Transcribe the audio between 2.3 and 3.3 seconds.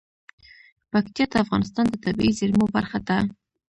زیرمو برخه ده.